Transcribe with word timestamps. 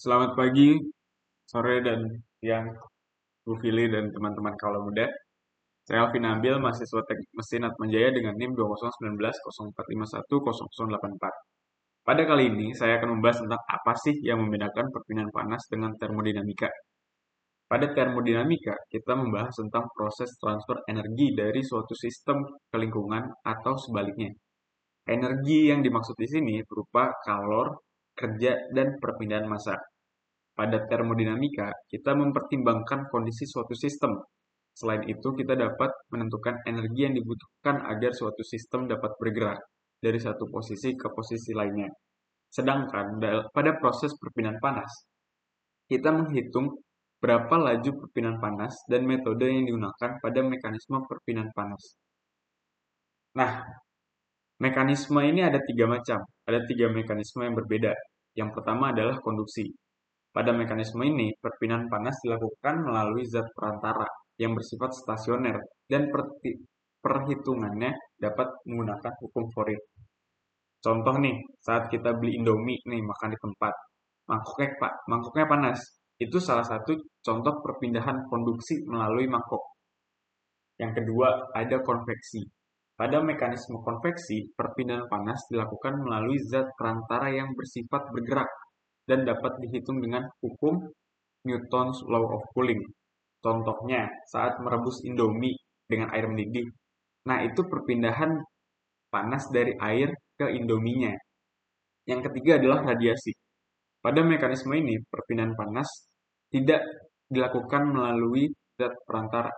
Selamat 0.00 0.32
pagi, 0.32 0.80
sore, 1.44 1.84
dan 1.84 2.00
siang, 2.40 2.72
Bu 3.44 3.52
Fili 3.60 3.84
dan 3.84 4.08
teman-teman 4.08 4.56
kalau 4.56 4.88
muda. 4.88 5.04
Saya 5.84 6.08
Alvin 6.08 6.24
Nabil, 6.24 6.56
mahasiswa 6.56 7.04
Teknik 7.04 7.28
Mesin 7.36 7.68
Atmajaya 7.68 8.08
dengan 8.08 8.32
NIM 8.32 8.56
2019 8.56 9.20
Pada 12.00 12.22
kali 12.24 12.44
ini, 12.48 12.72
saya 12.72 12.96
akan 12.96 13.20
membahas 13.20 13.44
tentang 13.44 13.60
apa 13.60 13.92
sih 14.00 14.16
yang 14.24 14.40
membedakan 14.40 14.88
perpindahan 14.88 15.28
panas 15.36 15.68
dengan 15.68 15.92
termodinamika. 16.00 16.72
Pada 17.68 17.92
termodinamika, 17.92 18.80
kita 18.88 19.12
membahas 19.12 19.52
tentang 19.52 19.84
proses 19.92 20.32
transfer 20.40 20.80
energi 20.88 21.36
dari 21.36 21.60
suatu 21.60 21.92
sistem 21.92 22.40
ke 22.72 22.76
lingkungan 22.80 23.28
atau 23.44 23.76
sebaliknya. 23.76 24.32
Energi 25.04 25.68
yang 25.68 25.84
dimaksud 25.84 26.16
di 26.16 26.24
sini 26.24 26.64
berupa 26.64 27.12
kalor, 27.20 27.76
kerja, 28.16 28.56
dan 28.72 28.96
perpindahan 28.96 29.44
massa. 29.44 29.89
Pada 30.60 30.76
termodinamika, 30.84 31.72
kita 31.88 32.12
mempertimbangkan 32.12 33.08
kondisi 33.08 33.48
suatu 33.48 33.72
sistem. 33.72 34.12
Selain 34.76 35.00
itu, 35.08 35.32
kita 35.32 35.56
dapat 35.56 35.88
menentukan 36.12 36.60
energi 36.68 37.08
yang 37.08 37.16
dibutuhkan 37.16 37.80
agar 37.88 38.12
suatu 38.12 38.44
sistem 38.44 38.84
dapat 38.84 39.16
bergerak 39.16 39.56
dari 39.96 40.20
satu 40.20 40.44
posisi 40.52 40.92
ke 40.92 41.08
posisi 41.16 41.56
lainnya. 41.56 41.88
Sedangkan 42.52 43.16
pada 43.56 43.72
proses 43.80 44.12
perpindahan 44.20 44.60
panas, 44.60 44.92
kita 45.88 46.12
menghitung 46.12 46.76
berapa 47.24 47.56
laju 47.56 47.90
perpindahan 48.04 48.36
panas 48.36 48.84
dan 48.84 49.08
metode 49.08 49.48
yang 49.48 49.64
digunakan 49.64 50.20
pada 50.20 50.40
mekanisme 50.44 51.00
perpindahan 51.08 51.56
panas. 51.56 51.96
Nah, 53.32 53.64
mekanisme 54.60 55.24
ini 55.24 55.40
ada 55.40 55.56
tiga 55.64 55.88
macam. 55.88 56.20
Ada 56.44 56.68
tiga 56.68 56.92
mekanisme 56.92 57.48
yang 57.48 57.56
berbeda. 57.56 57.96
Yang 58.36 58.60
pertama 58.60 58.92
adalah 58.92 59.16
konduksi. 59.24 59.72
Pada 60.30 60.54
mekanisme 60.54 61.02
ini, 61.02 61.34
perpindahan 61.42 61.90
panas 61.90 62.14
dilakukan 62.22 62.86
melalui 62.86 63.26
zat 63.26 63.50
perantara 63.50 64.06
yang 64.38 64.54
bersifat 64.54 64.94
stasioner 64.94 65.58
dan 65.90 66.06
perhitungannya 67.02 67.90
dapat 68.14 68.48
menggunakan 68.62 69.12
hukum 69.26 69.50
Fourier. 69.50 69.82
Contoh 70.78 71.18
nih, 71.18 71.34
saat 71.58 71.90
kita 71.90 72.14
beli 72.14 72.38
Indomie 72.38 72.78
nih 72.86 73.02
makan 73.02 73.34
di 73.34 73.38
tempat, 73.42 73.74
mangkoknya 74.30 74.68
pak, 74.78 74.92
mangkoknya 75.10 75.46
panas. 75.50 75.80
Itu 76.14 76.38
salah 76.38 76.64
satu 76.64 76.94
contoh 77.26 77.58
perpindahan 77.58 78.30
konduksi 78.30 78.86
melalui 78.86 79.26
mangkok. 79.26 79.60
Yang 80.78 81.02
kedua, 81.02 81.52
ada 81.58 81.82
konveksi. 81.82 82.46
Pada 82.94 83.18
mekanisme 83.18 83.82
konveksi, 83.82 84.54
perpindahan 84.54 85.10
panas 85.10 85.42
dilakukan 85.50 86.00
melalui 86.06 86.38
zat 86.38 86.70
perantara 86.78 87.34
yang 87.34 87.50
bersifat 87.56 88.08
bergerak 88.14 88.48
dan 89.10 89.26
dapat 89.26 89.58
dihitung 89.58 89.98
dengan 89.98 90.22
hukum 90.38 90.86
Newton's 91.42 91.98
Law 92.06 92.38
of 92.38 92.46
Cooling. 92.54 92.78
Contohnya, 93.42 94.06
saat 94.30 94.62
merebus 94.62 95.02
Indomie 95.02 95.58
dengan 95.90 96.14
air 96.14 96.30
mendidih. 96.30 96.70
Nah, 97.26 97.42
itu 97.42 97.66
perpindahan 97.66 98.38
panas 99.10 99.50
dari 99.50 99.74
air 99.82 100.14
ke 100.38 100.46
Indominya. 100.54 101.10
Yang 102.06 102.30
ketiga 102.30 102.62
adalah 102.62 102.94
radiasi. 102.94 103.34
Pada 103.98 104.22
mekanisme 104.22 104.78
ini, 104.78 105.02
perpindahan 105.10 105.58
panas 105.58 105.90
tidak 106.54 106.86
dilakukan 107.26 107.90
melalui 107.90 108.46
zat 108.78 108.94
perantara, 109.04 109.50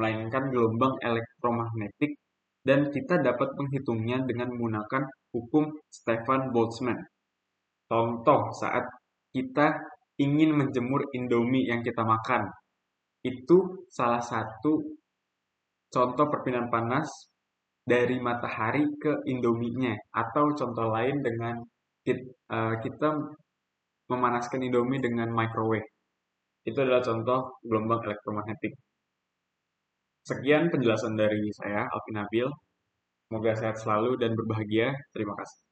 melainkan 0.00 0.48
gelombang 0.48 0.96
elektromagnetik 1.04 2.16
dan 2.66 2.90
kita 2.90 3.22
dapat 3.22 3.54
menghitungnya 3.54 4.26
dengan 4.26 4.50
menggunakan 4.50 5.06
hukum 5.30 5.70
Stefan 5.86 6.50
Boltzmann. 6.50 6.98
Contoh 7.86 8.50
saat 8.54 8.84
kita 9.30 9.78
ingin 10.18 10.50
menjemur 10.56 11.06
Indomie 11.14 11.68
yang 11.70 11.80
kita 11.86 12.02
makan. 12.02 12.48
Itu 13.22 13.86
salah 13.90 14.22
satu 14.22 14.72
contoh 15.90 16.26
perpindahan 16.30 16.70
panas 16.72 17.08
dari 17.86 18.18
matahari 18.18 18.84
ke 18.98 19.22
Indominya. 19.30 19.94
Atau 20.14 20.54
contoh 20.58 20.90
lain 20.90 21.22
dengan 21.22 21.62
eh, 22.06 22.74
kita 22.82 23.08
memanaskan 24.10 24.62
Indomie 24.66 25.02
dengan 25.02 25.30
microwave. 25.30 25.86
Itu 26.66 26.78
adalah 26.82 27.02
contoh 27.02 27.62
gelombang 27.62 28.02
elektromagnetik. 28.06 28.74
Sekian 30.26 30.66
penjelasan 30.74 31.14
dari 31.14 31.46
saya, 31.54 31.86
Alvin 31.86 32.18
Nabil. 32.18 32.48
Semoga 33.30 33.52
sehat 33.54 33.76
selalu 33.78 34.18
dan 34.18 34.34
berbahagia. 34.34 34.90
Terima 35.14 35.34
kasih. 35.38 35.65